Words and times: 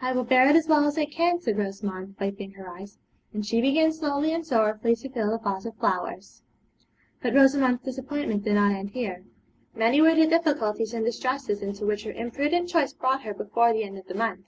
'I 0.00 0.12
will 0.12 0.22
bear 0.22 0.48
it 0.48 0.54
as 0.54 0.68
well 0.68 0.84
as 0.86 0.96
I 0.96 1.04
can,' 1.04 1.40
said 1.40 1.58
Rosamond, 1.58 2.14
wiping 2.20 2.52
her 2.52 2.70
eyes; 2.72 2.96
and 3.34 3.44
she 3.44 3.60
began 3.60 3.90
slowly 3.90 4.32
and 4.32 4.46
sorrowfully 4.46 4.94
to 4.94 5.08
fill 5.08 5.32
the 5.32 5.38
vase 5.38 5.64
with 5.64 5.74
flowers. 5.80 6.42
But 7.20 7.34
Rosamond's 7.34 7.82
disappointment 7.82 8.44
did 8.44 8.54
not 8.54 8.70
end 8.70 8.90
here. 8.90 9.24
Many 9.74 10.00
were 10.00 10.14
the 10.14 10.28
difficulties 10.28 10.94
and 10.94 11.04
distresses 11.04 11.60
into 11.60 11.86
which 11.86 12.04
her 12.04 12.12
imprudent 12.12 12.68
choice 12.68 12.92
brought 12.92 13.22
her 13.22 13.34
before 13.34 13.72
the 13.72 13.82
end 13.82 13.98
of 13.98 14.06
the 14.06 14.14
month. 14.14 14.46